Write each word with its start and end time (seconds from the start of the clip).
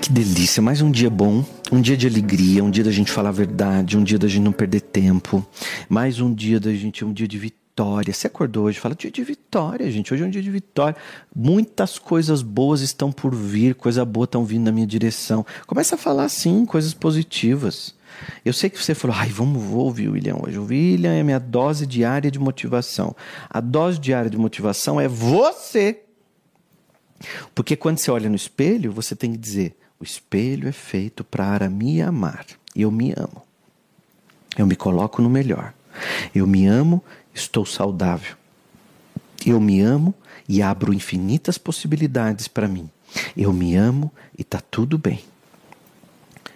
que 0.00 0.10
delícia, 0.10 0.62
mais 0.62 0.80
um 0.80 0.90
dia 0.90 1.10
bom, 1.10 1.44
um 1.70 1.78
dia 1.78 1.94
de 1.94 2.06
alegria, 2.06 2.64
um 2.64 2.70
dia 2.70 2.82
da 2.82 2.90
gente 2.90 3.12
falar 3.12 3.28
a 3.28 3.32
verdade, 3.32 3.98
um 3.98 4.02
dia 4.02 4.18
da 4.18 4.26
gente 4.26 4.42
não 4.42 4.52
perder 4.52 4.80
tempo, 4.80 5.46
mais 5.90 6.20
um 6.20 6.32
dia 6.32 6.58
da 6.58 6.72
gente, 6.72 7.04
um 7.04 7.12
dia 7.12 7.28
de 7.28 7.38
vitória. 7.38 8.12
Você 8.12 8.26
acordou 8.26 8.64
hoje, 8.64 8.80
fala 8.80 8.94
dia 8.94 9.10
de 9.10 9.22
vitória, 9.22 9.90
gente. 9.90 10.12
Hoje 10.12 10.22
é 10.22 10.26
um 10.26 10.30
dia 10.30 10.42
de 10.42 10.50
vitória. 10.50 10.96
Muitas 11.34 11.98
coisas 11.98 12.40
boas 12.40 12.80
estão 12.80 13.12
por 13.12 13.34
vir, 13.34 13.74
coisa 13.74 14.02
boa 14.04 14.24
estão 14.24 14.42
vindo 14.44 14.64
na 14.64 14.72
minha 14.72 14.86
direção. 14.86 15.44
Começa 15.66 15.96
a 15.96 15.98
falar 15.98 16.28
sim, 16.30 16.64
coisas 16.64 16.94
positivas. 16.94 17.94
Eu 18.44 18.54
sei 18.54 18.70
que 18.70 18.82
você 18.82 18.94
falou, 18.94 19.16
ai, 19.18 19.28
vamos 19.28 19.62
vou 19.62 19.84
ouvir 19.84 20.08
o 20.08 20.12
William 20.12 20.36
hoje. 20.42 20.58
O 20.58 20.64
William 20.64 21.12
é 21.12 21.22
minha 21.22 21.38
dose 21.38 21.86
diária 21.86 22.30
de 22.30 22.38
motivação. 22.38 23.14
A 23.48 23.60
dose 23.60 23.98
diária 23.98 24.30
de 24.30 24.38
motivação 24.38 24.98
é 25.00 25.06
você. 25.06 26.02
Porque 27.54 27.76
quando 27.76 27.98
você 27.98 28.10
olha 28.10 28.28
no 28.30 28.36
espelho, 28.36 28.92
você 28.92 29.14
tem 29.14 29.32
que 29.32 29.38
dizer: 29.38 29.76
o 30.00 30.04
espelho 30.04 30.66
é 30.66 30.72
feito 30.72 31.22
para 31.22 31.68
me 31.68 32.00
amar. 32.00 32.46
E 32.74 32.82
eu 32.82 32.90
me 32.90 33.12
amo. 33.12 33.42
Eu 34.56 34.66
me 34.66 34.74
coloco 34.74 35.20
no 35.20 35.28
melhor. 35.28 35.74
Eu 36.34 36.46
me 36.46 36.66
amo, 36.66 37.04
estou 37.34 37.66
saudável. 37.66 38.34
Eu 39.44 39.60
me 39.60 39.80
amo 39.80 40.14
e 40.48 40.62
abro 40.62 40.94
infinitas 40.94 41.58
possibilidades 41.58 42.48
para 42.48 42.66
mim. 42.66 42.88
Eu 43.36 43.52
me 43.52 43.76
amo 43.76 44.10
e 44.38 44.42
está 44.42 44.60
tudo 44.60 44.96
bem. 44.96 45.20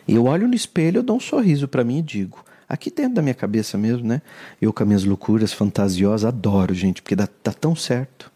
Eu 0.08 0.24
olho 0.24 0.48
no 0.48 0.54
espelho, 0.54 0.98
eu 0.98 1.02
dou 1.02 1.16
um 1.16 1.20
sorriso 1.20 1.68
para 1.68 1.84
mim 1.84 1.98
e 1.98 2.02
digo: 2.02 2.44
aqui 2.68 2.90
dentro 2.90 3.14
da 3.14 3.22
minha 3.22 3.34
cabeça 3.34 3.76
mesmo, 3.76 4.06
né? 4.06 4.22
Eu 4.60 4.72
com 4.72 4.82
as 4.82 4.86
minhas 4.86 5.04
loucuras 5.04 5.52
fantasiosas 5.52 6.26
adoro, 6.26 6.74
gente, 6.74 7.02
porque 7.02 7.16
dá, 7.16 7.28
dá 7.42 7.52
tão 7.52 7.76
certo. 7.76 8.30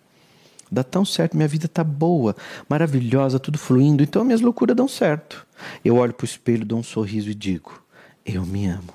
Dá 0.71 0.85
tão 0.85 1.05
certo, 1.05 1.37
minha 1.37 1.49
vida 1.49 1.67
tá 1.67 1.83
boa, 1.83 2.37
maravilhosa, 2.69 3.39
tudo 3.39 3.59
fluindo, 3.59 4.03
então 4.03 4.25
minhas 4.25 4.41
loucuras 4.41 4.77
dão 4.77 4.87
certo. 4.87 5.47
Eu 5.85 5.97
olho 5.97 6.13
pro 6.13 6.27
espelho, 6.27 6.65
dou 6.65 6.79
um 6.79 6.83
sorriso 6.83 7.31
e 7.31 7.35
digo: 7.35 7.83
Eu 8.25 8.45
me 8.45 8.67
amo. 8.67 8.93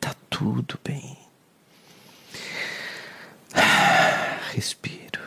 Tá 0.00 0.14
tudo 0.28 0.78
bem. 0.84 1.16
Respiro. 4.52 5.20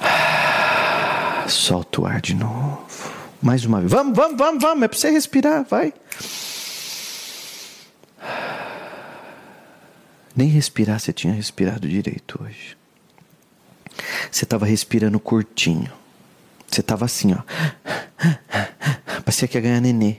Solta 1.48 2.00
o 2.00 2.06
ar 2.06 2.20
de 2.20 2.34
novo. 2.34 2.86
Mais 3.40 3.64
uma 3.64 3.80
vez. 3.80 3.90
Vamos, 3.90 4.16
vamos, 4.16 4.36
vamos, 4.36 4.62
vamos. 4.62 4.82
É 4.82 4.88
pra 4.88 4.98
você 4.98 5.10
respirar, 5.10 5.64
vai. 5.64 5.94
Nem 10.34 10.48
respirar 10.48 11.00
você 11.00 11.12
tinha 11.12 11.32
respirado 11.32 11.88
direito 11.88 12.40
hoje. 12.42 12.76
Você 14.30 14.44
estava 14.44 14.66
respirando 14.66 15.18
curtinho. 15.18 15.92
Você 16.66 16.80
estava 16.80 17.04
assim, 17.04 17.34
ó. 17.34 17.42
Parecia 19.24 19.48
que 19.48 19.56
ia 19.56 19.60
ganhar 19.60 19.80
nenê. 19.80 20.18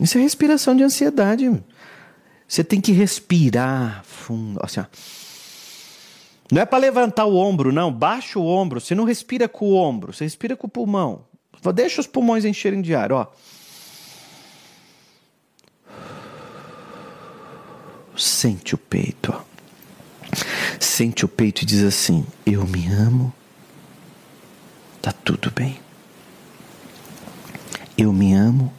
Isso 0.00 0.18
é 0.18 0.20
respiração 0.20 0.76
de 0.76 0.82
ansiedade. 0.82 1.50
Você 2.46 2.62
tem 2.62 2.80
que 2.80 2.92
respirar 2.92 4.04
fundo. 4.04 4.60
Assim, 4.62 4.80
ó. 4.80 4.84
Não 6.52 6.62
é 6.62 6.66
para 6.66 6.78
levantar 6.78 7.24
o 7.24 7.36
ombro, 7.36 7.72
não. 7.72 7.92
Baixa 7.92 8.38
o 8.38 8.46
ombro. 8.46 8.80
Você 8.80 8.94
não 8.94 9.04
respira 9.04 9.48
com 9.48 9.66
o 9.66 9.74
ombro. 9.74 10.12
Você 10.12 10.24
respira 10.24 10.56
com 10.56 10.66
o 10.66 10.70
pulmão. 10.70 11.24
Deixa 11.74 12.00
os 12.00 12.06
pulmões 12.06 12.44
encherem 12.44 12.80
de 12.80 12.94
ar, 12.94 13.10
ó. 13.10 13.32
Sente 18.16 18.74
o 18.74 18.78
peito, 18.78 19.34
ó. 19.34 19.42
Sente 20.80 21.24
o 21.24 21.28
peito 21.28 21.62
e 21.62 21.66
diz 21.66 21.82
assim: 21.82 22.24
Eu 22.44 22.66
me 22.66 22.86
amo, 22.86 23.32
tá 25.06 25.12
tudo 25.12 25.52
bem. 25.52 25.78
Eu 27.96 28.12
me 28.12 28.34
amo 28.34 28.72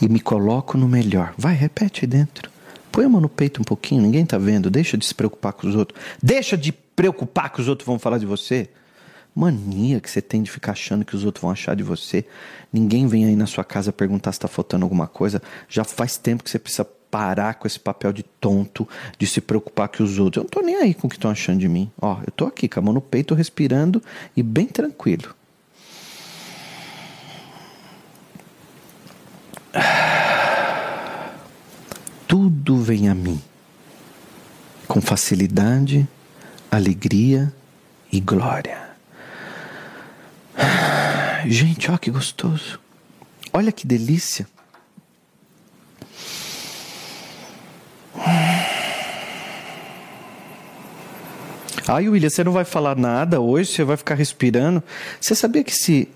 e 0.00 0.08
me 0.08 0.18
coloco 0.18 0.76
no 0.76 0.88
melhor. 0.88 1.32
Vai, 1.38 1.54
repete 1.54 2.04
aí 2.04 2.08
dentro. 2.08 2.50
Põe 2.90 3.04
a 3.04 3.08
mão 3.08 3.20
no 3.20 3.28
peito 3.28 3.60
um 3.60 3.64
pouquinho, 3.64 4.02
ninguém 4.02 4.26
tá 4.26 4.36
vendo. 4.38 4.68
Deixa 4.68 4.98
de 4.98 5.06
se 5.06 5.14
preocupar 5.14 5.52
com 5.52 5.68
os 5.68 5.76
outros. 5.76 6.00
Deixa 6.20 6.56
de 6.56 6.72
preocupar 6.72 7.52
que 7.52 7.60
os 7.60 7.68
outros 7.68 7.86
vão 7.86 7.96
falar 7.96 8.18
de 8.18 8.26
você. 8.26 8.68
Mania 9.32 10.00
que 10.00 10.10
você 10.10 10.20
tem 10.20 10.42
de 10.42 10.50
ficar 10.50 10.72
achando 10.72 11.04
que 11.04 11.14
os 11.14 11.24
outros 11.24 11.40
vão 11.40 11.52
achar 11.52 11.76
de 11.76 11.84
você. 11.84 12.26
Ninguém 12.72 13.06
vem 13.06 13.24
aí 13.24 13.36
na 13.36 13.46
sua 13.46 13.62
casa 13.62 13.92
perguntar 13.92 14.32
se 14.32 14.38
está 14.38 14.48
faltando 14.48 14.84
alguma 14.84 15.06
coisa. 15.06 15.40
Já 15.68 15.84
faz 15.84 16.16
tempo 16.16 16.42
que 16.42 16.50
você 16.50 16.58
precisa 16.58 16.84
parar 16.84 17.54
com 17.54 17.68
esse 17.68 17.78
papel 17.78 18.12
de 18.12 18.24
tonto, 18.24 18.88
de 19.16 19.28
se 19.28 19.40
preocupar 19.40 19.88
que 19.88 20.02
os 20.02 20.18
outros. 20.18 20.38
Eu 20.38 20.42
não 20.42 20.50
tô 20.50 20.60
nem 20.60 20.74
aí 20.74 20.92
com 20.92 21.06
o 21.06 21.10
que 21.10 21.16
estão 21.16 21.30
achando 21.30 21.60
de 21.60 21.68
mim. 21.68 21.88
Ó, 22.00 22.18
eu 22.26 22.32
tô 22.32 22.46
aqui 22.46 22.68
com 22.68 22.80
a 22.80 22.82
mão 22.82 22.92
no 22.92 23.00
peito, 23.00 23.32
respirando 23.32 24.02
e 24.36 24.42
bem 24.42 24.66
tranquilo. 24.66 25.32
A 33.08 33.14
mim 33.14 33.40
com 34.92 35.00
facilidade, 35.00 36.06
alegria 36.70 37.50
e 38.12 38.20
glória. 38.20 38.90
Gente, 41.48 41.90
ó 41.90 41.96
que 41.96 42.10
gostoso. 42.10 42.78
Olha 43.54 43.72
que 43.72 43.86
delícia. 43.86 44.46
Ai, 51.88 52.06
William, 52.06 52.28
você 52.28 52.44
não 52.44 52.52
vai 52.52 52.66
falar 52.66 52.94
nada 52.94 53.40
hoje, 53.40 53.72
você 53.72 53.82
vai 53.82 53.96
ficar 53.96 54.14
respirando. 54.14 54.82
Você 55.18 55.34
sabia 55.34 55.64
que 55.64 55.74
se 55.74 56.06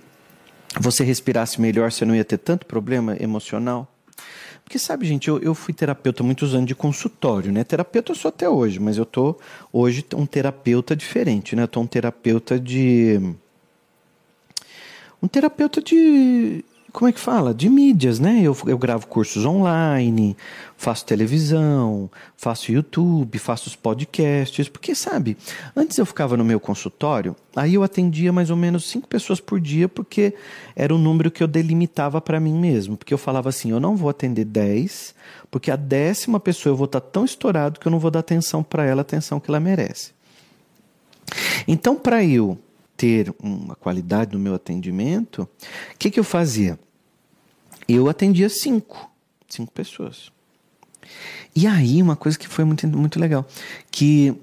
você 0.78 1.02
respirasse 1.02 1.58
melhor, 1.62 1.90
você 1.90 2.04
não 2.04 2.14
ia 2.14 2.26
ter 2.26 2.36
tanto 2.36 2.66
problema 2.66 3.16
emocional? 3.18 3.90
Porque 4.66 4.80
sabe, 4.80 5.06
gente, 5.06 5.28
eu, 5.28 5.38
eu 5.38 5.54
fui 5.54 5.72
terapeuta 5.72 6.24
muitos 6.24 6.52
anos 6.52 6.66
de 6.66 6.74
consultório, 6.74 7.52
né? 7.52 7.62
Terapeuta 7.62 8.10
eu 8.10 8.16
sou 8.16 8.30
até 8.30 8.48
hoje, 8.48 8.80
mas 8.80 8.98
eu 8.98 9.06
tô 9.06 9.36
hoje 9.72 10.04
um 10.12 10.26
terapeuta 10.26 10.96
diferente, 10.96 11.54
né? 11.54 11.62
Eu 11.62 11.68
tô 11.68 11.80
um 11.80 11.86
terapeuta 11.86 12.58
de 12.58 13.20
um 15.22 15.28
terapeuta 15.28 15.80
de. 15.80 16.64
Como 16.96 17.10
é 17.10 17.12
que 17.12 17.20
fala? 17.20 17.52
De 17.52 17.68
mídias, 17.68 18.18
né? 18.18 18.40
Eu, 18.42 18.56
eu 18.66 18.78
gravo 18.78 19.06
cursos 19.06 19.44
online, 19.44 20.34
faço 20.78 21.04
televisão, 21.04 22.10
faço 22.38 22.72
YouTube, 22.72 23.38
faço 23.38 23.68
os 23.68 23.76
podcasts. 23.76 24.66
Porque, 24.66 24.94
sabe, 24.94 25.36
antes 25.76 25.98
eu 25.98 26.06
ficava 26.06 26.38
no 26.38 26.44
meu 26.44 26.58
consultório, 26.58 27.36
aí 27.54 27.74
eu 27.74 27.82
atendia 27.82 28.32
mais 28.32 28.48
ou 28.48 28.56
menos 28.56 28.88
cinco 28.88 29.06
pessoas 29.06 29.40
por 29.40 29.60
dia, 29.60 29.90
porque 29.90 30.32
era 30.74 30.94
o 30.94 30.96
número 30.96 31.30
que 31.30 31.42
eu 31.42 31.46
delimitava 31.46 32.18
para 32.18 32.40
mim 32.40 32.54
mesmo. 32.58 32.96
Porque 32.96 33.12
eu 33.12 33.18
falava 33.18 33.50
assim: 33.50 33.72
eu 33.72 33.78
não 33.78 33.94
vou 33.94 34.08
atender 34.08 34.46
dez, 34.46 35.14
porque 35.50 35.70
a 35.70 35.76
décima 35.76 36.40
pessoa 36.40 36.72
eu 36.72 36.76
vou 36.78 36.86
estar 36.86 37.02
tão 37.02 37.26
estourado 37.26 37.78
que 37.78 37.86
eu 37.86 37.92
não 37.92 37.98
vou 37.98 38.10
dar 38.10 38.20
atenção 38.20 38.62
para 38.62 38.86
ela, 38.86 39.02
a 39.02 39.02
atenção 39.02 39.38
que 39.38 39.50
ela 39.50 39.60
merece. 39.60 40.12
Então, 41.68 41.94
para 41.94 42.24
eu 42.24 42.56
ter 42.96 43.34
uma 43.42 43.74
qualidade 43.76 44.32
no 44.32 44.38
meu 44.38 44.54
atendimento, 44.54 45.42
o 45.42 45.98
que, 45.98 46.10
que 46.10 46.18
eu 46.18 46.24
fazia? 46.24 46.78
Eu 47.88 48.08
atendia 48.08 48.48
cinco, 48.48 49.10
cinco 49.48 49.70
pessoas. 49.72 50.32
E 51.54 51.66
aí, 51.66 52.02
uma 52.02 52.16
coisa 52.16 52.38
que 52.38 52.48
foi 52.48 52.64
muito, 52.64 52.86
muito 52.88 53.18
legal, 53.18 53.46
que 53.90 54.34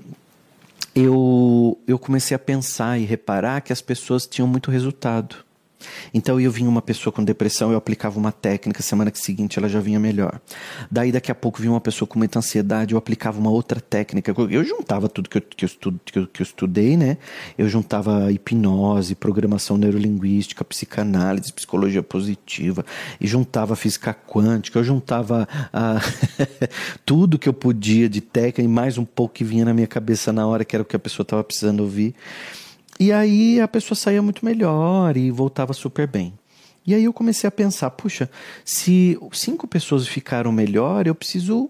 eu, 0.95 1.79
eu 1.87 1.99
comecei 1.99 2.35
a 2.35 2.39
pensar 2.39 2.99
e 2.99 3.05
reparar 3.05 3.61
que 3.61 3.73
as 3.73 3.81
pessoas 3.81 4.25
tinham 4.25 4.47
muito 4.47 4.71
resultado. 4.71 5.43
Então 6.13 6.39
eu 6.39 6.51
vinha 6.51 6.69
uma 6.69 6.81
pessoa 6.81 7.13
com 7.13 7.23
depressão, 7.23 7.71
eu 7.71 7.77
aplicava 7.77 8.19
uma 8.19 8.31
técnica, 8.31 8.81
semana 8.81 9.11
seguinte 9.13 9.57
ela 9.57 9.69
já 9.69 9.79
vinha 9.79 9.99
melhor. 9.99 10.39
Daí 10.89 11.11
daqui 11.11 11.31
a 11.31 11.35
pouco 11.35 11.61
vinha 11.61 11.71
uma 11.71 11.81
pessoa 11.81 12.07
com 12.07 12.17
muita 12.17 12.39
ansiedade, 12.39 12.93
eu 12.93 12.97
aplicava 12.97 13.39
uma 13.39 13.49
outra 13.49 13.79
técnica. 13.79 14.33
Eu 14.49 14.63
juntava 14.63 15.07
tudo 15.07 15.29
que 15.29 15.37
eu, 15.37 15.41
que 15.41 15.65
eu, 15.65 15.67
estudo, 15.67 15.99
que 16.03 16.19
eu, 16.19 16.27
que 16.27 16.41
eu 16.41 16.43
estudei, 16.43 16.97
né? 16.97 17.17
Eu 17.57 17.67
juntava 17.69 18.31
hipnose, 18.31 19.15
programação 19.15 19.77
neurolinguística, 19.77 20.63
psicanálise, 20.63 21.53
psicologia 21.53 22.03
positiva, 22.03 22.85
e 23.19 23.27
juntava 23.27 23.75
física 23.75 24.13
quântica, 24.13 24.79
eu 24.79 24.83
juntava 24.83 25.47
ah, 25.71 25.99
tudo 27.05 27.39
que 27.39 27.47
eu 27.47 27.53
podia 27.53 28.09
de 28.09 28.21
técnica 28.21 28.61
e 28.61 28.67
mais 28.67 28.97
um 28.97 29.05
pouco 29.05 29.35
que 29.35 29.43
vinha 29.43 29.65
na 29.65 29.73
minha 29.73 29.87
cabeça 29.87 30.31
na 30.31 30.45
hora 30.45 30.65
que 30.65 30.75
era 30.75 30.83
o 30.83 30.85
que 30.85 30.95
a 30.95 30.99
pessoa 30.99 31.23
estava 31.23 31.43
precisando 31.43 31.81
ouvir. 31.81 32.15
E 32.99 33.11
aí 33.11 33.59
a 33.59 33.67
pessoa 33.67 33.95
saía 33.95 34.21
muito 34.21 34.45
melhor 34.45 35.17
e 35.17 35.31
voltava 35.31 35.73
super 35.73 36.07
bem. 36.07 36.33
E 36.85 36.93
aí 36.93 37.05
eu 37.05 37.13
comecei 37.13 37.47
a 37.47 37.51
pensar, 37.51 37.89
puxa, 37.91 38.29
se 38.65 39.17
cinco 39.31 39.67
pessoas 39.67 40.07
ficaram 40.07 40.51
melhor, 40.51 41.07
eu 41.07 41.15
preciso 41.15 41.69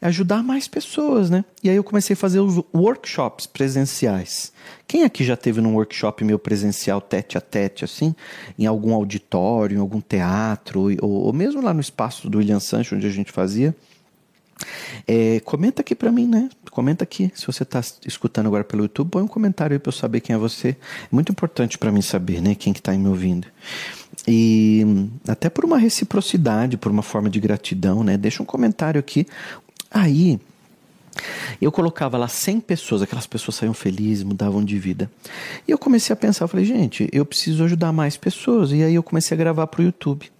ajudar 0.00 0.42
mais 0.42 0.66
pessoas, 0.66 1.28
né? 1.28 1.44
E 1.62 1.68
aí 1.68 1.76
eu 1.76 1.84
comecei 1.84 2.14
a 2.14 2.16
fazer 2.16 2.40
os 2.40 2.62
workshops 2.74 3.46
presenciais. 3.46 4.52
Quem 4.88 5.04
aqui 5.04 5.22
já 5.22 5.36
teve 5.36 5.60
num 5.60 5.74
workshop 5.74 6.24
meu 6.24 6.38
presencial 6.38 7.00
tete 7.00 7.36
a 7.36 7.40
tete, 7.40 7.84
assim, 7.84 8.14
em 8.58 8.66
algum 8.66 8.94
auditório, 8.94 9.76
em 9.76 9.80
algum 9.80 10.00
teatro, 10.00 10.88
ou, 11.02 11.10
ou 11.10 11.32
mesmo 11.32 11.60
lá 11.60 11.74
no 11.74 11.80
espaço 11.80 12.28
do 12.30 12.38
William 12.38 12.60
Sancho, 12.60 12.96
onde 12.96 13.06
a 13.06 13.10
gente 13.10 13.30
fazia? 13.30 13.76
É, 15.06 15.40
comenta 15.40 15.82
aqui 15.82 15.94
para 15.94 16.10
mim, 16.10 16.26
né? 16.26 16.48
Comenta 16.70 17.04
aqui. 17.04 17.30
Se 17.34 17.46
você 17.46 17.62
está 17.62 17.80
escutando 18.06 18.46
agora 18.46 18.64
pelo 18.64 18.82
YouTube, 18.82 19.10
põe 19.10 19.22
um 19.22 19.28
comentário 19.28 19.74
aí 19.74 19.78
para 19.78 19.88
eu 19.88 19.92
saber 19.92 20.20
quem 20.20 20.34
é 20.34 20.38
você. 20.38 20.70
É 20.70 20.76
muito 21.10 21.32
importante 21.32 21.78
para 21.78 21.90
mim 21.90 22.02
saber, 22.02 22.40
né? 22.40 22.54
Quem 22.54 22.72
que 22.72 22.80
está 22.80 22.92
me 22.92 23.08
ouvindo. 23.08 23.46
E 24.26 24.84
até 25.26 25.48
por 25.48 25.64
uma 25.64 25.78
reciprocidade, 25.78 26.76
por 26.76 26.92
uma 26.92 27.02
forma 27.02 27.30
de 27.30 27.40
gratidão, 27.40 28.04
né? 28.04 28.16
Deixa 28.16 28.42
um 28.42 28.46
comentário 28.46 28.98
aqui. 28.98 29.26
Aí, 29.90 30.38
eu 31.60 31.70
colocava 31.70 32.16
lá 32.16 32.28
100 32.28 32.60
pessoas, 32.60 33.02
aquelas 33.02 33.26
pessoas 33.26 33.56
saíam 33.56 33.74
felizes, 33.74 34.24
mudavam 34.24 34.64
de 34.64 34.78
vida. 34.78 35.10
E 35.66 35.70
eu 35.70 35.78
comecei 35.78 36.12
a 36.12 36.16
pensar, 36.16 36.44
eu 36.44 36.48
falei, 36.48 36.64
gente, 36.64 37.08
eu 37.12 37.24
preciso 37.24 37.64
ajudar 37.64 37.92
mais 37.92 38.16
pessoas. 38.16 38.72
E 38.72 38.82
aí 38.82 38.94
eu 38.94 39.02
comecei 39.02 39.34
a 39.34 39.38
gravar 39.38 39.66
para 39.66 39.80
o 39.80 39.84
YouTube. 39.84 40.30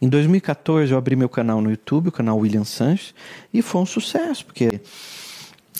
Em 0.00 0.08
2014 0.08 0.92
eu 0.92 0.98
abri 0.98 1.16
meu 1.16 1.28
canal 1.28 1.60
no 1.60 1.70
YouTube, 1.70 2.08
o 2.08 2.12
canal 2.12 2.38
William 2.38 2.64
Sanches, 2.64 3.14
e 3.52 3.62
foi 3.62 3.80
um 3.80 3.86
sucesso, 3.86 4.44
porque 4.44 4.80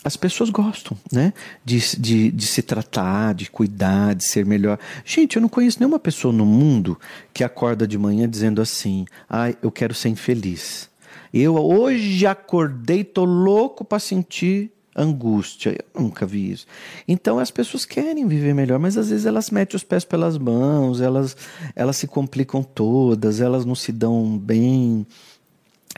as 0.03 0.17
pessoas 0.17 0.49
gostam, 0.49 0.97
né? 1.13 1.33
De, 1.65 1.79
de, 1.99 2.31
de 2.31 2.47
se 2.47 2.63
tratar, 2.63 3.35
de 3.35 3.51
cuidar, 3.51 4.15
de 4.15 4.25
ser 4.25 4.47
melhor. 4.47 4.79
Gente, 5.05 5.37
eu 5.37 5.43
não 5.43 5.49
conheço 5.49 5.79
nenhuma 5.79 5.99
pessoa 5.99 6.33
no 6.33 6.47
mundo 6.47 6.99
que 7.35 7.45
acorda 7.45 7.87
de 7.87 7.99
manhã 7.99 8.29
dizendo 8.29 8.63
assim: 8.63 9.05
ai, 9.29 9.53
ah, 9.53 9.59
eu 9.63 9.71
quero 9.71 9.95
ser 9.95 10.09
infeliz. 10.09 10.90
Eu 11.33 11.55
hoje 11.55 12.27
acordei, 12.27 13.05
tô 13.05 13.25
louco 13.25 13.85
para 13.85 13.99
sentir 13.99 14.73
angústia. 14.97 15.77
Eu 15.95 16.03
nunca 16.03 16.27
vi 16.27 16.51
isso. 16.51 16.67
Então 17.07 17.39
as 17.39 17.51
pessoas 17.51 17.85
querem 17.85 18.27
viver 18.27 18.55
melhor, 18.55 18.79
mas 18.79 18.97
às 18.97 19.11
vezes 19.11 19.27
elas 19.27 19.51
metem 19.51 19.77
os 19.77 19.85
pés 19.85 20.05
pelas 20.05 20.37
mãos, 20.37 21.01
elas, 21.01 21.37
elas 21.75 21.97
se 21.97 22.07
complicam 22.07 22.63
todas, 22.63 23.41
elas 23.41 23.65
não 23.65 23.75
se 23.75 23.93
dão 23.93 24.37
bem 24.37 25.07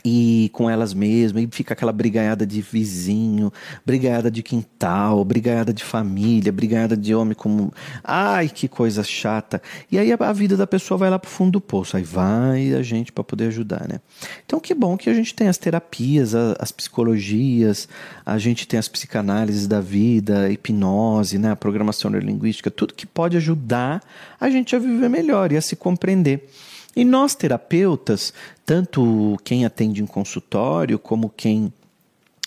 e 0.05 0.49
com 0.53 0.69
elas 0.69 0.93
mesmas, 0.93 1.43
e 1.43 1.49
fica 1.51 1.73
aquela 1.73 1.93
brigaiada 1.93 2.45
de 2.45 2.61
vizinho, 2.61 3.51
brigaiada 3.85 4.29
de 4.29 4.43
quintal, 4.43 5.23
brigaiada 5.23 5.73
de 5.73 5.83
família, 5.83 6.51
brigaiada 6.51 6.97
de 6.97 7.15
homem 7.15 7.33
como. 7.33 7.71
Ai, 8.03 8.49
que 8.49 8.67
coisa 8.67 9.03
chata. 9.03 9.61
E 9.89 9.97
aí 9.97 10.11
a, 10.11 10.33
vida 10.33 10.57
da 10.57 10.67
pessoa 10.67 10.97
vai 10.97 11.09
lá 11.09 11.17
pro 11.17 11.29
fundo 11.29 11.51
do 11.51 11.61
poço. 11.61 11.95
Aí 11.95 12.03
vai 12.03 12.73
a 12.73 12.81
gente 12.81 13.11
para 13.11 13.23
poder 13.23 13.47
ajudar, 13.47 13.87
né? 13.87 14.01
Então 14.45 14.59
que 14.59 14.73
bom 14.73 14.97
que 14.97 15.09
a 15.09 15.13
gente 15.13 15.33
tem 15.33 15.47
as 15.47 15.57
terapias, 15.57 16.35
as 16.35 16.71
psicologias, 16.71 17.87
a 18.25 18.37
gente 18.37 18.67
tem 18.67 18.79
as 18.79 18.89
psicanálises 18.89 19.67
da 19.67 19.79
vida, 19.79 20.45
a 20.45 20.49
hipnose, 20.49 21.37
né? 21.37 21.51
a 21.51 21.55
programação 21.55 22.11
neurolinguística, 22.11 22.69
tudo 22.69 22.93
que 22.93 23.05
pode 23.05 23.37
ajudar 23.37 24.03
a 24.39 24.49
gente 24.49 24.75
a 24.75 24.79
viver 24.79 25.09
melhor 25.09 25.51
e 25.51 25.57
a 25.57 25.61
se 25.61 25.75
compreender. 25.75 26.49
E 26.95 27.03
nós, 27.03 27.33
terapeutas, 27.33 28.33
tanto 28.65 29.37
quem 29.43 29.65
atende 29.65 30.01
em 30.01 30.05
consultório, 30.05 30.99
como 30.99 31.29
quem 31.29 31.73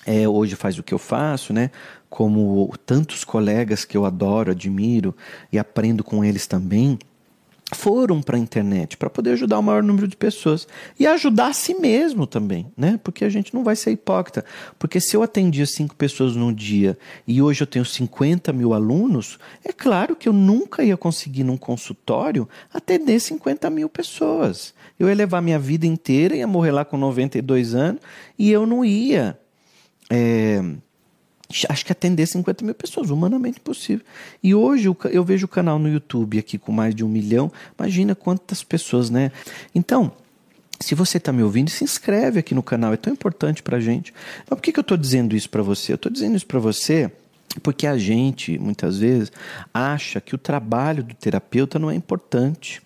é, 0.07 0.29
hoje 0.29 0.55
faz 0.55 0.79
o 0.79 0.83
que 0.83 0.95
eu 0.95 0.99
faço, 0.99 1.53
né? 1.53 1.71
Como 2.09 2.73
tantos 2.87 3.25
colegas 3.25 3.85
que 3.85 3.97
eu 3.97 4.05
adoro, 4.05 4.53
admiro 4.53 5.15
e 5.53 5.59
aprendo 5.59 6.05
com 6.05 6.25
eles 6.25 6.47
também, 6.47 6.97
foram 7.87 8.21
para 8.21 8.37
a 8.37 8.41
internet 8.41 8.97
para 8.97 9.09
poder 9.09 9.31
ajudar 9.35 9.61
o 9.61 9.63
maior 9.63 9.81
número 9.81 10.09
de 10.09 10.17
pessoas 10.17 10.67
e 10.99 11.07
ajudar 11.07 11.47
a 11.47 11.53
si 11.53 11.73
mesmo 11.73 12.27
também, 12.27 12.67
né? 12.77 12.99
Porque 13.01 13.25
a 13.25 13.29
gente 13.29 13.55
não 13.55 13.63
vai 13.63 13.77
ser 13.77 13.93
hipócrita. 13.93 14.45
Porque 14.77 14.99
se 14.99 15.17
eu 15.17 15.23
atendia 15.23 15.65
cinco 15.67 15.95
pessoas 15.95 16.35
num 16.35 16.53
dia 16.53 16.99
e 17.29 17.41
hoje 17.41 17.63
eu 17.63 17.67
tenho 17.67 17.85
50 17.85 18.53
mil 18.53 18.75
alunos, 18.75 19.39
é 19.65 19.73
claro 19.73 20.17
que 20.17 20.29
eu 20.29 20.33
nunca 20.33 20.83
ia 20.83 20.97
conseguir 20.97 21.45
num 21.45 21.57
consultório 21.57 22.49
atender 22.75 23.21
50 23.21 23.71
mil 23.71 23.89
pessoas. 23.89 24.75
Eu 24.99 25.09
ia 25.09 25.15
levar 25.15 25.41
minha 25.41 25.59
vida 25.61 25.87
inteira, 25.87 26.35
ia 26.35 26.47
morrer 26.49 26.73
lá 26.73 26.85
com 26.85 26.97
92 26.97 27.73
anos 27.73 28.01
e 28.37 28.51
eu 28.51 28.67
não 28.67 28.85
ia. 28.85 29.39
É 30.11 30.61
acho 31.69 31.85
que 31.85 31.93
atender 31.93 32.27
50 32.27 32.65
mil 32.65 32.75
pessoas, 32.75 33.11
humanamente 33.11 33.61
possível. 33.61 34.05
E 34.43 34.55
hoje 34.55 34.89
eu 35.11 35.25
vejo 35.25 35.47
o 35.47 35.49
canal 35.49 35.79
no 35.79 35.89
YouTube 35.89 36.39
aqui 36.39 36.59
com 36.59 36.73
mais 36.73 36.95
de 36.95 37.05
um 37.05 37.09
milhão, 37.09 37.51
imagina 37.79 38.15
quantas 38.15 38.63
pessoas, 38.63 39.11
né? 39.11 39.31
Então, 39.75 40.13
se 40.81 40.95
você 40.95 41.19
está 41.19 41.33
me 41.33 41.43
ouvindo, 41.43 41.71
se 41.71 41.85
inscreve 41.85 42.41
aqui 42.41 42.55
no 42.55 42.63
canal, 42.63 42.93
é 42.93 42.97
tão 42.97 43.13
importante 43.13 43.63
para 43.63 43.79
a 43.79 43.81
gente. 43.81 44.13
Mas 44.41 44.59
por 44.59 44.61
que, 44.61 44.73
que 44.73 44.79
eu 44.79 44.83
estou 44.83 44.97
dizendo 44.97 45.35
isso 45.35 45.49
para 45.49 45.63
você? 45.63 45.93
Eu 45.93 45.97
estou 45.97 46.13
dizendo 46.13 46.37
isso 46.37 46.47
para 46.47 46.59
você 46.59 47.11
porque 47.63 47.87
a 47.87 47.97
gente, 47.97 48.59
muitas 48.59 48.99
vezes, 48.99 49.33
acha 49.73 50.21
que 50.21 50.35
o 50.35 50.39
trabalho 50.39 51.03
do 51.03 51.15
terapeuta 51.15 51.79
não 51.79 51.91
é 51.91 51.95
importante. 51.95 52.83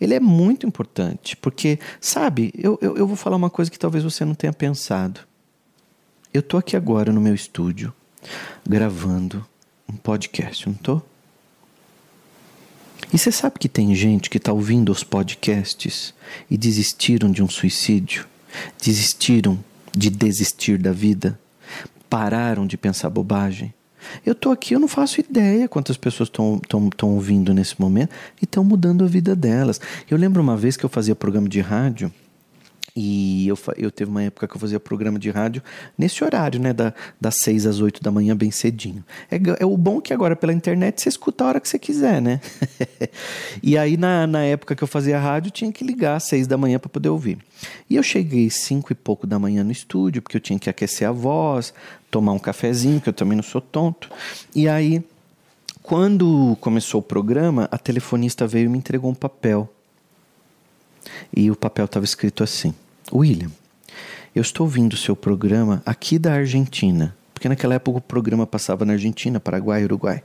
Ele 0.00 0.14
é 0.14 0.20
muito 0.20 0.66
importante, 0.66 1.36
porque, 1.36 1.78
sabe, 2.00 2.52
eu, 2.56 2.78
eu, 2.80 2.96
eu 2.96 3.06
vou 3.06 3.16
falar 3.16 3.36
uma 3.36 3.50
coisa 3.50 3.70
que 3.70 3.78
talvez 3.78 4.04
você 4.04 4.24
não 4.24 4.34
tenha 4.34 4.52
pensado. 4.52 5.20
Eu 6.32 6.42
tô 6.42 6.56
aqui 6.56 6.76
agora 6.76 7.12
no 7.12 7.20
meu 7.20 7.34
estúdio 7.34 7.92
gravando 8.68 9.46
um 9.88 9.96
podcast, 9.96 10.68
não 10.68 10.74
tô? 10.74 11.00
E 13.12 13.18
você 13.18 13.30
sabe 13.30 13.58
que 13.58 13.68
tem 13.68 13.94
gente 13.94 14.28
que 14.28 14.36
está 14.36 14.52
ouvindo 14.52 14.90
os 14.90 15.04
podcasts 15.04 16.12
e 16.50 16.56
desistiram 16.56 17.30
de 17.30 17.42
um 17.42 17.48
suicídio, 17.48 18.26
desistiram 18.82 19.58
de 19.92 20.10
desistir 20.10 20.78
da 20.78 20.92
vida, 20.92 21.38
pararam 22.10 22.66
de 22.66 22.76
pensar 22.76 23.08
bobagem. 23.08 23.72
Eu 24.24 24.32
estou 24.32 24.52
aqui, 24.52 24.74
eu 24.74 24.80
não 24.80 24.88
faço 24.88 25.20
ideia 25.20 25.68
quantas 25.68 25.96
pessoas 25.96 26.28
estão 26.28 27.14
ouvindo 27.14 27.54
nesse 27.54 27.80
momento 27.80 28.10
e 28.40 28.44
estão 28.44 28.62
mudando 28.64 29.04
a 29.04 29.08
vida 29.08 29.34
delas. 29.34 29.80
Eu 30.10 30.18
lembro 30.18 30.42
uma 30.42 30.56
vez 30.56 30.76
que 30.76 30.84
eu 30.84 30.90
fazia 30.90 31.14
programa 31.14 31.48
de 31.48 31.60
rádio 31.60 32.12
e 32.96 33.46
eu, 33.46 33.58
eu 33.76 33.90
teve 33.90 34.10
uma 34.10 34.22
época 34.22 34.48
que 34.48 34.56
eu 34.56 34.60
fazia 34.60 34.80
programa 34.80 35.18
de 35.18 35.28
rádio 35.28 35.62
nesse 35.98 36.24
horário, 36.24 36.58
né? 36.58 36.72
Da, 36.72 36.94
das 37.20 37.36
6 37.40 37.66
às 37.66 37.78
8 37.78 38.02
da 38.02 38.10
manhã, 38.10 38.34
bem 38.34 38.50
cedinho. 38.50 39.04
É, 39.30 39.38
é 39.60 39.66
o 39.66 39.76
bom 39.76 40.00
que 40.00 40.14
agora 40.14 40.34
pela 40.34 40.52
internet 40.52 41.02
você 41.02 41.10
escuta 41.10 41.44
a 41.44 41.48
hora 41.48 41.60
que 41.60 41.68
você 41.68 41.78
quiser, 41.78 42.22
né? 42.22 42.40
e 43.62 43.76
aí, 43.76 43.98
na, 43.98 44.26
na 44.26 44.42
época 44.44 44.74
que 44.74 44.82
eu 44.82 44.88
fazia 44.88 45.20
rádio, 45.20 45.50
tinha 45.50 45.70
que 45.70 45.84
ligar 45.84 46.16
às 46.16 46.24
6 46.24 46.46
da 46.46 46.56
manhã 46.56 46.78
para 46.78 46.88
poder 46.88 47.10
ouvir. 47.10 47.36
E 47.90 47.96
eu 47.96 48.02
cheguei 48.02 48.48
5 48.48 48.90
e 48.90 48.94
pouco 48.94 49.26
da 49.26 49.38
manhã 49.38 49.62
no 49.62 49.72
estúdio, 49.72 50.22
porque 50.22 50.38
eu 50.38 50.40
tinha 50.40 50.58
que 50.58 50.70
aquecer 50.70 51.06
a 51.06 51.12
voz, 51.12 51.74
tomar 52.10 52.32
um 52.32 52.38
cafezinho, 52.38 52.98
que 52.98 53.10
eu 53.10 53.12
também 53.12 53.36
não 53.36 53.42
sou 53.42 53.60
tonto. 53.60 54.10
E 54.54 54.66
aí, 54.70 55.04
quando 55.82 56.56
começou 56.62 57.00
o 57.00 57.04
programa, 57.04 57.68
a 57.70 57.76
telefonista 57.76 58.46
veio 58.46 58.64
e 58.64 58.68
me 58.70 58.78
entregou 58.78 59.10
um 59.10 59.14
papel. 59.14 59.70
E 61.34 61.50
o 61.50 61.56
papel 61.56 61.84
estava 61.84 62.04
escrito 62.04 62.42
assim: 62.42 62.74
William, 63.12 63.50
eu 64.34 64.42
estou 64.42 64.66
ouvindo 64.66 64.94
o 64.94 64.96
seu 64.96 65.14
programa 65.14 65.82
aqui 65.86 66.18
da 66.18 66.32
Argentina, 66.32 67.16
porque 67.32 67.48
naquela 67.48 67.74
época 67.74 67.98
o 67.98 68.00
programa 68.00 68.46
passava 68.46 68.84
na 68.84 68.94
Argentina, 68.94 69.38
Paraguai 69.38 69.84
Uruguai. 69.84 70.22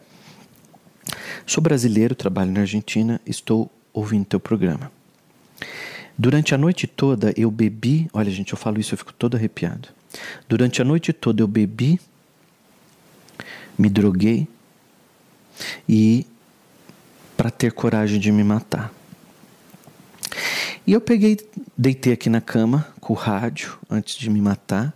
Sou 1.46 1.62
brasileiro, 1.62 2.16
trabalho 2.16 2.52
na 2.52 2.62
Argentina, 2.62 3.22
estou 3.26 3.72
ouvindo 3.94 4.26
teu 4.26 4.40
programa. 4.40 4.92
Durante 6.18 6.54
a 6.54 6.58
noite 6.58 6.88
toda 6.88 7.34
eu 7.38 7.50
bebi, 7.52 8.10
olha 8.14 8.32
gente, 8.32 8.52
eu 8.52 8.58
falo 8.58 8.80
isso, 8.80 8.94
eu 8.94 8.98
fico 8.98 9.14
todo 9.14 9.36
arrepiado. 9.36 9.90
Durante 10.48 10.82
a 10.82 10.86
noite 10.86 11.14
toda 11.14 11.42
eu 11.42 11.48
bebi, 11.48 12.00
me 13.78 13.90
droguei 13.90 14.48
e 15.88 16.26
para 17.38 17.50
ter 17.50 17.72
coragem 17.72 18.20
de 18.20 18.32
me 18.32 18.44
matar. 18.44 18.94
E 20.86 20.94
eu 20.94 21.02
peguei, 21.02 21.38
deitei 21.78 22.14
aqui 22.14 22.30
na 22.30 22.42
cama 22.42 22.88
com 23.00 23.14
o 23.14 23.16
rádio 23.16 23.78
antes 23.90 24.16
de 24.16 24.30
me 24.30 24.42
matar 24.42 24.94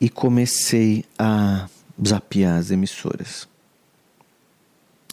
e 0.00 0.08
comecei 0.08 1.04
a 1.18 1.68
zapear 2.06 2.58
as 2.58 2.70
emissoras. 2.70 3.48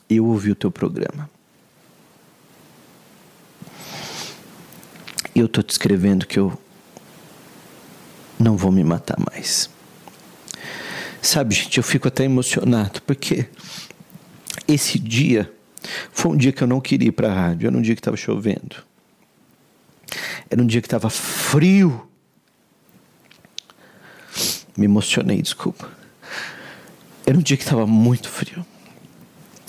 Eu 0.10 0.25
ouvi 0.25 0.51
o 0.51 0.55
teu 0.55 0.72
programa. 0.72 1.29
Eu 5.36 5.48
tô 5.48 5.62
te 5.62 5.72
escrevendo 5.72 6.25
que 6.25 6.39
eu 6.39 6.60
não 8.39 8.55
vou 8.55 8.72
me 8.72 8.84
matar 8.84 9.17
mais. 9.31 9.69
Sabe, 11.22 11.55
gente, 11.55 11.77
eu 11.77 11.84
fico 11.84 12.08
até 12.08 12.24
emocionado 12.24 13.01
porque 13.01 13.48
esse 14.67 14.98
dia 14.98 15.51
foi 16.12 16.31
um 16.31 16.38
dia 16.38 16.51
que 16.51 16.63
eu 16.63 16.67
não 16.67 16.79
queria 16.79 17.10
ir 17.10 17.12
para 17.12 17.31
a 17.31 17.34
rádio, 17.34 17.67
era 17.67 17.77
um 17.77 17.81
dia 17.81 17.96
que 17.96 18.00
estava 18.00 18.17
chovendo. 18.17 18.88
Era 20.49 20.61
um 20.61 20.67
dia 20.67 20.81
que 20.81 20.87
estava 20.87 21.09
frio. 21.09 22.07
Me 24.77 24.85
emocionei, 24.85 25.41
desculpa. 25.41 25.89
Era 27.25 27.37
um 27.37 27.41
dia 27.41 27.57
que 27.57 27.63
estava 27.63 27.85
muito 27.85 28.29
frio. 28.29 28.65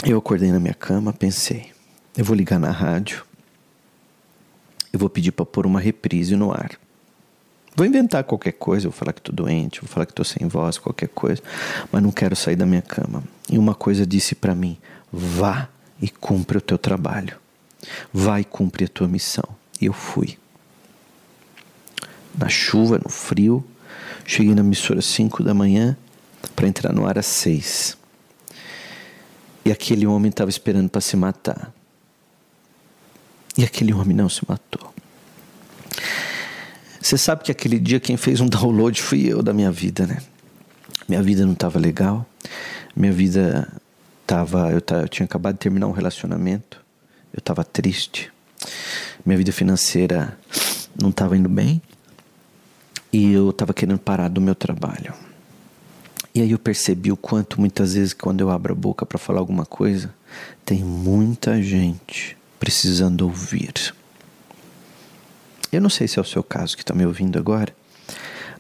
Eu 0.05 0.19
acordei 0.19 0.51
na 0.51 0.59
minha 0.59 0.75
cama, 0.75 1.13
pensei: 1.13 1.71
eu 2.17 2.25
vou 2.25 2.35
ligar 2.35 2.59
na 2.59 2.71
rádio. 2.71 3.25
Eu 4.93 4.99
vou 4.99 5.09
pedir 5.09 5.31
para 5.31 5.47
pôr 5.47 5.67
uma 5.67 5.79
reprise 5.79 6.35
no 6.35 6.53
ar. 6.53 6.73
Vou 7.77 7.87
inventar 7.87 8.25
qualquer 8.25 8.53
coisa, 8.53 8.89
vou 8.89 8.93
falar 8.93 9.13
que 9.13 9.21
estou 9.21 9.35
doente, 9.35 9.81
vou 9.81 9.89
falar 9.89 10.05
que 10.05 10.13
estou 10.13 10.25
sem 10.25 10.49
voz, 10.49 10.77
qualquer 10.77 11.09
coisa, 11.09 11.41
mas 11.93 12.03
não 12.03 12.11
quero 12.11 12.35
sair 12.35 12.57
da 12.57 12.67
minha 12.67 12.83
cama. 12.83 13.23
E 13.49 13.57
uma 13.57 13.75
coisa 13.75 14.05
disse 14.05 14.35
para 14.35 14.55
mim: 14.55 14.77
vá 15.13 15.69
e 16.03 16.09
cumpre 16.09 16.59
o 16.59 16.61
teu 16.61 16.77
trabalho. 16.77 17.37
Vai 18.13 18.45
cumprir 18.45 18.87
a 18.87 18.89
tua 18.89 19.09
missão. 19.09 19.60
E 19.81 19.87
eu 19.87 19.93
fui 19.93 20.39
na 22.37 22.49
chuva, 22.49 23.01
no 23.03 23.11
frio, 23.11 23.65
Cheguei 24.31 24.55
na 24.55 24.61
emissora 24.61 25.01
às 25.01 25.07
5 25.07 25.43
da 25.43 25.53
manhã 25.53 25.97
para 26.55 26.69
entrar 26.69 26.93
no 26.93 27.05
ar 27.05 27.19
às 27.19 27.27
6. 27.27 27.99
E 29.65 29.73
aquele 29.73 30.07
homem 30.07 30.31
estava 30.31 30.49
esperando 30.49 30.89
para 30.89 31.01
se 31.01 31.17
matar. 31.17 31.75
E 33.59 33.65
aquele 33.65 33.93
homem 33.93 34.17
não 34.17 34.29
se 34.29 34.43
matou. 34.49 34.95
Você 37.01 37.19
sabe 37.19 37.43
que 37.43 37.51
aquele 37.51 37.81
dia 37.81 37.99
quem 37.99 38.17
fez 38.17 38.41
um 38.41 38.47
download 38.47 39.03
fui 39.03 39.27
eu 39.27 39.43
da 39.43 39.53
minha 39.53 39.73
vida, 39.73 40.07
né? 40.07 40.19
Minha 41.09 41.25
vida 41.25 41.45
não 41.45 41.55
estava 41.55 41.81
legal. 41.81 42.25
Minha 42.95 43.13
vida 43.13 43.69
estava. 44.23 44.71
Eu, 44.71 44.81
eu 44.97 45.09
tinha 45.09 45.25
acabado 45.25 45.55
de 45.55 45.59
terminar 45.59 45.89
um 45.89 45.93
relacionamento. 45.93 46.81
Eu 47.33 47.41
estava 47.41 47.65
triste. 47.65 48.31
Minha 49.25 49.39
vida 49.39 49.53
financeira 49.53 50.39
não 51.01 51.11
estava 51.11 51.37
indo 51.37 51.49
bem. 51.49 51.81
E 53.13 53.33
eu 53.33 53.51
estava 53.51 53.75
querendo 53.75 53.99
parar 53.99 54.29
do 54.29 54.41
meu 54.41 54.55
trabalho. 54.55 55.13
E 56.33 56.41
aí 56.41 56.53
eu 56.53 56.59
percebi 56.59 57.11
o 57.11 57.17
quanto 57.17 57.61
muitas 57.61 57.95
vezes 57.95 58.13
quando 58.13 58.41
eu 58.41 58.51
abro 58.51 58.73
a 58.73 58.77
boca 58.77 59.05
para 59.05 59.19
falar 59.19 59.41
alguma 59.41 59.67
coisa, 59.67 60.15
tem 60.65 60.85
muita 60.85 61.61
gente 61.61 62.37
precisando 62.59 63.23
ouvir. 63.23 63.93
Eu 65.73 65.81
não 65.81 65.91
sei 65.91 66.07
se 66.07 66.19
é 66.19 66.23
o 66.23 66.25
seu 66.25 66.43
caso 66.43 66.77
que 66.77 66.83
está 66.83 66.95
me 66.95 67.05
ouvindo 67.05 67.37
agora, 67.37 67.75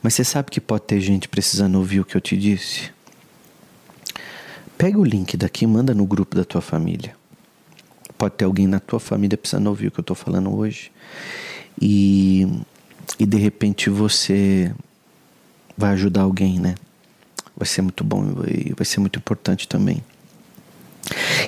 mas 0.02 0.14
você 0.14 0.24
sabe 0.24 0.50
que 0.50 0.60
pode 0.60 0.84
ter 0.84 1.00
gente 1.00 1.28
precisando 1.28 1.76
ouvir 1.76 2.00
o 2.00 2.04
que 2.04 2.16
eu 2.16 2.20
te 2.20 2.36
disse? 2.36 2.90
Pega 4.76 4.98
o 4.98 5.04
link 5.04 5.36
daqui 5.36 5.64
e 5.64 5.68
manda 5.68 5.94
no 5.94 6.06
grupo 6.06 6.34
da 6.34 6.44
tua 6.44 6.60
família. 6.60 7.19
Pode 8.20 8.34
ter 8.34 8.44
alguém 8.44 8.66
na 8.66 8.78
tua 8.78 9.00
família 9.00 9.38
precisando 9.38 9.68
ouvir 9.68 9.86
o 9.86 9.90
que 9.90 9.98
eu 9.98 10.02
estou 10.02 10.14
falando 10.14 10.54
hoje. 10.54 10.92
E, 11.80 12.46
e 13.18 13.24
de 13.24 13.38
repente 13.38 13.88
você 13.88 14.74
vai 15.74 15.92
ajudar 15.92 16.20
alguém, 16.20 16.60
né? 16.60 16.74
Vai 17.56 17.66
ser 17.66 17.80
muito 17.80 18.04
bom 18.04 18.22
e 18.46 18.74
vai 18.74 18.84
ser 18.84 19.00
muito 19.00 19.18
importante 19.18 19.66
também. 19.66 20.04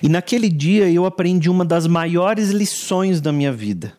E 0.03 0.09
naquele 0.09 0.49
dia 0.49 0.91
eu 0.91 1.05
aprendi 1.05 1.51
uma 1.51 1.63
das 1.63 1.87
maiores 1.87 2.49
lições 2.49 3.21
da 3.21 3.35
minha 3.35 3.53
vida. 3.53 3.93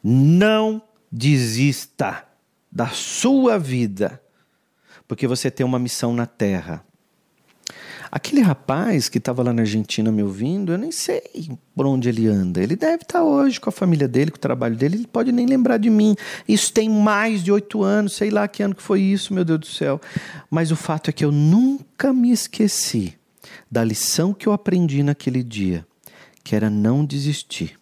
Não 0.00 0.80
desista 1.10 2.22
da 2.70 2.86
sua 2.86 3.58
vida, 3.58 4.22
porque 5.08 5.26
você 5.26 5.50
tem 5.50 5.66
uma 5.66 5.80
missão 5.80 6.14
na 6.14 6.24
terra. 6.24 6.84
Aquele 8.10 8.40
rapaz 8.40 9.08
que 9.08 9.18
estava 9.18 9.42
lá 9.42 9.52
na 9.52 9.62
Argentina 9.62 10.10
me 10.12 10.22
ouvindo, 10.22 10.72
eu 10.72 10.78
nem 10.78 10.92
sei 10.92 11.22
por 11.74 11.86
onde 11.86 12.08
ele 12.08 12.26
anda. 12.26 12.62
Ele 12.62 12.76
deve 12.76 13.02
estar 13.02 13.20
tá 13.20 13.24
hoje 13.24 13.60
com 13.60 13.68
a 13.68 13.72
família 13.72 14.06
dele, 14.06 14.30
com 14.30 14.36
o 14.36 14.40
trabalho 14.40 14.76
dele, 14.76 14.96
ele 14.96 15.06
pode 15.06 15.32
nem 15.32 15.46
lembrar 15.46 15.78
de 15.78 15.90
mim. 15.90 16.14
Isso 16.48 16.72
tem 16.72 16.88
mais 16.88 17.42
de 17.42 17.50
oito 17.50 17.82
anos, 17.82 18.14
sei 18.14 18.30
lá 18.30 18.46
que 18.46 18.62
ano 18.62 18.74
que 18.74 18.82
foi 18.82 19.00
isso, 19.00 19.34
meu 19.34 19.44
Deus 19.44 19.60
do 19.60 19.66
céu. 19.66 20.00
Mas 20.50 20.70
o 20.70 20.76
fato 20.76 21.10
é 21.10 21.12
que 21.12 21.24
eu 21.24 21.32
nunca 21.32 22.12
me 22.12 22.30
esqueci 22.30 23.14
da 23.70 23.82
lição 23.84 24.32
que 24.32 24.46
eu 24.46 24.52
aprendi 24.52 25.02
naquele 25.02 25.42
dia, 25.42 25.86
que 26.42 26.54
era 26.54 26.70
não 26.70 27.04
desistir. 27.04 27.78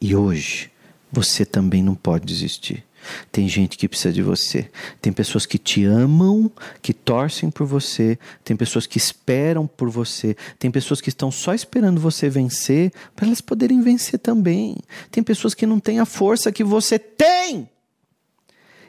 E 0.00 0.14
hoje 0.14 0.70
você 1.10 1.44
também 1.44 1.82
não 1.82 1.94
pode 1.94 2.26
desistir. 2.26 2.84
Tem 3.30 3.48
gente 3.48 3.76
que 3.76 3.88
precisa 3.88 4.12
de 4.12 4.22
você. 4.22 4.70
Tem 5.00 5.12
pessoas 5.12 5.46
que 5.46 5.58
te 5.58 5.84
amam, 5.84 6.50
que 6.82 6.92
torcem 6.92 7.50
por 7.50 7.66
você. 7.66 8.18
Tem 8.42 8.56
pessoas 8.56 8.86
que 8.86 8.98
esperam 8.98 9.66
por 9.66 9.90
você. 9.90 10.36
Tem 10.58 10.70
pessoas 10.70 11.00
que 11.00 11.08
estão 11.08 11.30
só 11.30 11.54
esperando 11.54 12.00
você 12.00 12.28
vencer 12.28 12.92
para 13.14 13.26
elas 13.26 13.40
poderem 13.40 13.80
vencer 13.80 14.18
também. 14.18 14.76
Tem 15.10 15.22
pessoas 15.22 15.54
que 15.54 15.66
não 15.66 15.80
têm 15.80 16.00
a 16.00 16.04
força 16.04 16.52
que 16.52 16.64
você 16.64 16.98
tem. 16.98 17.68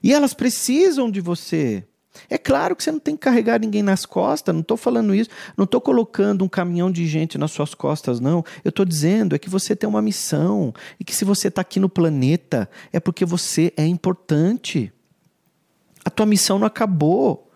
E 0.04 0.14
elas 0.14 0.34
precisam 0.34 1.10
de 1.10 1.22
você. 1.22 1.84
É 2.30 2.38
claro 2.38 2.76
que 2.76 2.84
você 2.84 2.92
não 2.92 3.00
tem 3.00 3.16
que 3.16 3.22
carregar 3.22 3.60
ninguém 3.60 3.84
nas 3.84 4.06
costas, 4.06 4.54
não 4.54 4.62
estou 4.62 4.78
falando 4.78 5.14
isso, 5.14 5.30
não 5.58 5.66
estou 5.66 5.82
colocando 5.82 6.44
um 6.44 6.48
caminhão 6.48 6.92
de 6.92 7.06
gente 7.06 7.38
nas 7.38 7.52
suas 7.52 7.74
costas, 7.74 8.20
não. 8.20 8.44
Eu 8.64 8.70
estou 8.70 8.86
dizendo 8.86 9.36
é 9.36 9.40
que 9.40 9.50
você 9.50 9.76
tem 9.76 9.88
uma 9.88 10.02
missão 10.02 10.74
e 11.00 11.04
que 11.04 11.16
se 11.16 11.26
você 11.26 11.48
está 11.50 11.62
aqui 11.62 11.80
no 11.80 11.90
planeta 11.90 12.70
é 12.92 13.00
porque 13.00 13.26
você 13.26 13.74
é 13.78 13.86
importante. 13.86 14.92
A 16.04 16.10
tua 16.10 16.26
missão 16.26 16.60
não 16.60 16.68
acabou. 16.68 17.52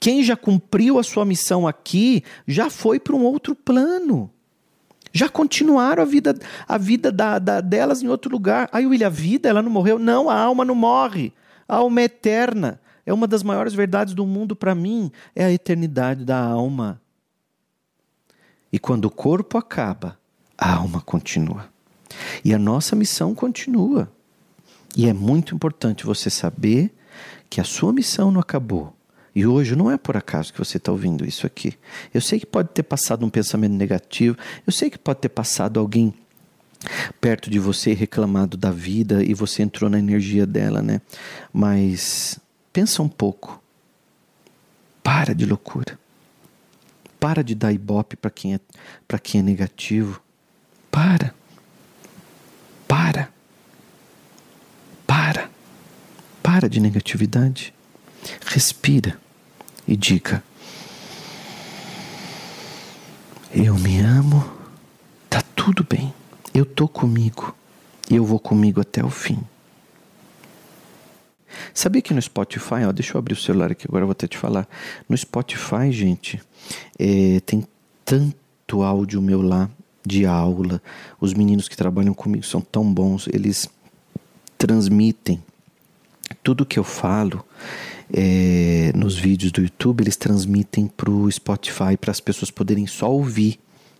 Quem 0.00 0.22
já 0.22 0.36
cumpriu 0.36 0.98
a 0.98 1.02
sua 1.02 1.24
missão 1.24 1.66
aqui 1.66 2.24
já 2.46 2.68
foi 2.68 2.98
para 2.98 3.14
um 3.14 3.22
outro 3.22 3.54
plano. 3.54 4.30
Já 5.12 5.28
continuaram 5.28 6.02
a 6.02 6.06
vida, 6.06 6.34
a 6.66 6.78
vida 6.78 7.12
da, 7.12 7.38
da, 7.38 7.60
delas 7.60 8.02
em 8.02 8.08
outro 8.08 8.30
lugar. 8.32 8.68
Aí, 8.72 8.86
William, 8.86 9.06
a 9.08 9.10
vida, 9.10 9.48
ela 9.48 9.62
não 9.62 9.70
morreu? 9.70 9.98
Não, 9.98 10.30
a 10.30 10.34
alma 10.34 10.64
não 10.64 10.74
morre. 10.74 11.32
A 11.68 11.76
alma 11.76 12.00
é 12.00 12.04
eterna. 12.04 12.80
É 13.04 13.12
uma 13.12 13.26
das 13.26 13.42
maiores 13.42 13.74
verdades 13.74 14.14
do 14.14 14.26
mundo 14.26 14.54
para 14.54 14.74
mim, 14.74 15.10
é 15.34 15.44
a 15.44 15.52
eternidade 15.52 16.24
da 16.24 16.38
alma. 16.38 17.00
E 18.72 18.78
quando 18.78 19.06
o 19.06 19.10
corpo 19.10 19.58
acaba, 19.58 20.18
a 20.56 20.74
alma 20.74 21.00
continua. 21.00 21.68
E 22.44 22.54
a 22.54 22.58
nossa 22.58 22.94
missão 22.94 23.34
continua. 23.34 24.10
E 24.96 25.08
é 25.08 25.12
muito 25.12 25.54
importante 25.54 26.06
você 26.06 26.30
saber 26.30 26.92
que 27.50 27.60
a 27.60 27.64
sua 27.64 27.92
missão 27.92 28.30
não 28.30 28.40
acabou. 28.40 28.94
E 29.34 29.46
hoje 29.46 29.74
não 29.74 29.90
é 29.90 29.96
por 29.96 30.16
acaso 30.16 30.52
que 30.52 30.58
você 30.58 30.76
está 30.76 30.92
ouvindo 30.92 31.26
isso 31.26 31.46
aqui. 31.46 31.74
Eu 32.12 32.20
sei 32.20 32.38
que 32.38 32.46
pode 32.46 32.68
ter 32.70 32.82
passado 32.82 33.24
um 33.24 33.30
pensamento 33.30 33.72
negativo, 33.72 34.36
eu 34.66 34.72
sei 34.72 34.90
que 34.90 34.98
pode 34.98 35.20
ter 35.20 35.30
passado 35.30 35.80
alguém 35.80 36.14
perto 37.20 37.48
de 37.48 37.58
você 37.58 37.94
reclamado 37.94 38.56
da 38.56 38.70
vida 38.70 39.22
e 39.22 39.32
você 39.32 39.62
entrou 39.62 39.88
na 39.88 39.98
energia 39.98 40.46
dela, 40.46 40.82
né? 40.82 41.00
Mas 41.52 42.38
Pensa 42.72 43.02
um 43.02 43.08
pouco. 43.08 43.62
Para 45.02 45.34
de 45.34 45.44
loucura. 45.44 45.98
Para 47.20 47.44
de 47.44 47.54
dar 47.54 47.72
ibope 47.72 48.16
para 48.16 48.30
quem, 48.30 48.54
é, 48.54 48.60
quem 49.22 49.40
é 49.40 49.42
negativo. 49.42 50.20
Para. 50.90 51.34
Para. 52.88 53.28
Para. 55.06 55.50
Para 56.42 56.68
de 56.68 56.80
negatividade. 56.80 57.74
Respira 58.46 59.18
e 59.86 59.96
diga: 59.96 60.42
Eu 63.52 63.74
me 63.74 64.00
amo, 64.00 64.50
tá 65.28 65.42
tudo 65.54 65.84
bem, 65.84 66.14
eu 66.54 66.64
tô 66.64 66.88
comigo 66.88 67.54
e 68.10 68.16
eu 68.16 68.24
vou 68.24 68.38
comigo 68.38 68.80
até 68.80 69.04
o 69.04 69.10
fim. 69.10 69.42
Sabia 71.74 72.02
que 72.02 72.14
no 72.14 72.20
Spotify, 72.20 72.84
ó, 72.86 72.92
deixa 72.92 73.14
eu 73.14 73.18
abrir 73.18 73.34
o 73.34 73.36
celular 73.36 73.72
aqui 73.72 73.86
agora, 73.88 74.02
eu 74.02 74.06
vou 74.06 74.12
até 74.12 74.26
te 74.26 74.36
falar. 74.36 74.68
No 75.08 75.16
Spotify, 75.16 75.90
gente, 75.90 76.40
é, 76.98 77.40
tem 77.46 77.66
tanto 78.04 78.82
áudio 78.82 79.22
meu 79.22 79.42
lá 79.42 79.70
de 80.04 80.26
aula. 80.26 80.82
Os 81.20 81.32
meninos 81.32 81.68
que 81.68 81.76
trabalham 81.76 82.14
comigo 82.14 82.44
são 82.44 82.60
tão 82.60 82.92
bons, 82.92 83.28
eles 83.32 83.68
transmitem 84.58 85.42
tudo 86.42 86.66
que 86.66 86.78
eu 86.78 86.84
falo 86.84 87.44
é, 88.12 88.92
nos 88.94 89.18
vídeos 89.18 89.52
do 89.52 89.62
YouTube, 89.62 90.02
eles 90.02 90.16
transmitem 90.16 90.86
para 90.86 91.10
o 91.10 91.30
Spotify 91.30 91.96
para 91.98 92.10
as 92.10 92.20
pessoas 92.20 92.50
poderem 92.50 92.86
só 92.86 93.10
ouvir. 93.10 93.58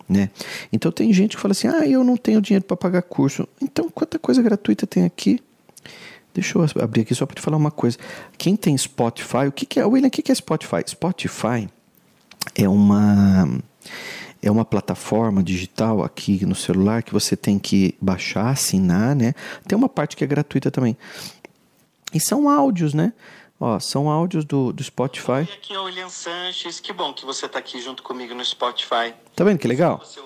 Né? 0.08 0.30
Então 0.72 0.92
tem 0.92 1.12
gente 1.12 1.36
que 1.36 1.42
fala 1.42 1.52
assim: 1.52 1.68
ah, 1.68 1.86
eu 1.86 2.04
não 2.04 2.16
tenho 2.16 2.40
dinheiro 2.40 2.64
para 2.64 2.76
pagar 2.76 3.02
curso. 3.02 3.48
Então 3.60 3.88
quanta 3.88 4.18
coisa 4.18 4.42
gratuita 4.42 4.86
tem 4.86 5.04
aqui? 5.04 5.40
Deixa 6.34 6.58
eu 6.58 6.64
abrir 6.82 7.02
aqui 7.02 7.14
só 7.14 7.26
para 7.26 7.34
te 7.34 7.42
falar 7.42 7.56
uma 7.56 7.70
coisa. 7.70 7.98
Quem 8.38 8.56
tem 8.56 8.76
Spotify, 8.76 9.46
o 9.48 9.52
que, 9.52 9.66
que 9.66 9.78
é, 9.78 9.84
William, 9.84 10.08
o 10.08 10.10
que, 10.10 10.22
que 10.22 10.32
é 10.32 10.34
Spotify? 10.34 10.82
Spotify 10.86 11.68
é 12.54 12.68
uma 12.68 13.46
é 14.42 14.50
uma 14.50 14.64
plataforma 14.64 15.42
digital 15.42 16.02
aqui 16.02 16.44
no 16.44 16.54
celular 16.54 17.02
que 17.02 17.12
você 17.12 17.36
tem 17.36 17.58
que 17.58 17.94
baixar, 18.00 18.48
assinar, 18.48 19.14
né? 19.14 19.34
Tem 19.68 19.78
uma 19.78 19.88
parte 19.88 20.16
que 20.16 20.24
é 20.24 20.26
gratuita 20.26 20.70
também. 20.70 20.96
E 22.12 22.18
são 22.18 22.48
áudios, 22.48 22.92
né? 22.92 23.12
Ó, 23.60 23.78
são 23.78 24.10
áudios 24.10 24.44
do, 24.44 24.72
do 24.72 24.82
Spotify. 24.82 25.46
E 25.48 25.52
aqui 25.52 25.72
é 25.72 25.78
o 25.78 25.84
William 25.84 26.08
Sanches. 26.08 26.80
Que 26.80 26.92
bom 26.92 27.12
que 27.12 27.24
você 27.24 27.46
está 27.46 27.60
aqui 27.60 27.80
junto 27.80 28.02
comigo 28.02 28.34
no 28.34 28.44
Spotify. 28.44 29.14
Tá 29.36 29.44
vendo 29.44 29.58
que 29.58 29.68
legal? 29.68 30.00
Você 30.04 30.18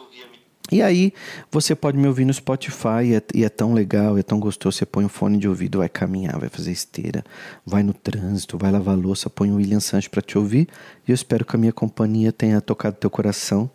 e 0.70 0.82
aí 0.82 1.12
você 1.50 1.76
pode 1.76 1.96
me 1.96 2.08
ouvir 2.08 2.24
no 2.24 2.34
Spotify 2.34 3.04
e 3.04 3.14
é, 3.14 3.22
e 3.34 3.44
é, 3.44 3.48
tão 3.48 3.72
legal, 3.72 4.18
é 4.18 4.22
tão 4.22 4.40
gostoso. 4.40 4.76
Você 4.76 4.86
põe 4.86 5.04
o 5.04 5.08
fone 5.08 5.38
de 5.38 5.48
ouvido, 5.48 5.78
vai 5.78 5.88
caminhar, 5.88 6.38
vai 6.38 6.48
fazer 6.48 6.72
esteira, 6.72 7.24
vai 7.64 7.84
no 7.84 7.92
trânsito, 7.92 8.58
vai 8.58 8.72
lavar 8.72 8.96
louça, 8.96 9.30
põe 9.30 9.52
o 9.52 9.56
William 9.56 9.78
Sanches 9.78 10.08
para 10.08 10.20
te 10.20 10.36
ouvir. 10.36 10.68
E 11.06 11.12
eu 11.12 11.14
espero 11.14 11.44
que 11.44 11.54
a 11.54 11.58
minha 11.58 11.72
companhia 11.72 12.32
tenha 12.32 12.60
tocado 12.60 12.96
teu 12.96 13.08
coração, 13.08 13.70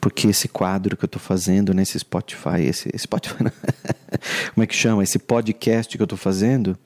porque 0.00 0.28
esse 0.28 0.48
quadro 0.48 0.96
que 0.96 1.04
eu 1.04 1.08
tô 1.08 1.18
fazendo 1.18 1.74
nesse 1.74 1.98
Spotify, 1.98 2.62
esse, 2.62 2.88
esse 2.88 3.04
Spotify, 3.04 3.44
como 4.54 4.64
é 4.64 4.66
que 4.66 4.74
chama? 4.74 5.02
Esse 5.02 5.18
podcast 5.18 5.94
que 5.94 6.02
eu 6.02 6.06
tô 6.06 6.16
fazendo, 6.16 6.78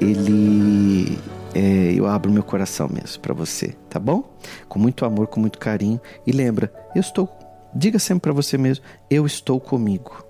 ele 0.00 1.16
é, 1.54 1.92
eu 1.94 2.06
abro 2.06 2.32
meu 2.32 2.42
coração 2.42 2.88
mesmo 2.88 3.20
para 3.22 3.32
você, 3.32 3.76
tá 3.88 3.98
bom? 3.98 4.36
Com 4.68 4.78
muito 4.78 5.04
amor, 5.04 5.28
com 5.28 5.40
muito 5.40 5.58
carinho. 5.58 6.00
E 6.26 6.32
lembra, 6.32 6.72
eu 6.94 7.00
estou 7.00 7.37
Diga 7.78 8.00
sempre 8.00 8.22
para 8.22 8.32
você 8.32 8.58
mesmo: 8.58 8.84
eu 9.08 9.24
estou 9.24 9.60
comigo. 9.60 10.24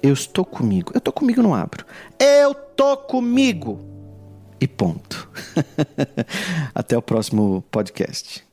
Eu 0.00 0.12
estou 0.12 0.44
comigo. 0.44 0.92
Eu 0.94 0.98
estou 0.98 1.12
comigo, 1.12 1.42
não 1.42 1.52
abro. 1.52 1.84
Eu 2.20 2.52
estou 2.52 2.96
comigo. 2.96 3.80
e 4.60 4.68
ponto. 4.68 5.28
Até 6.72 6.96
o 6.96 7.02
próximo 7.02 7.64
podcast. 7.68 8.44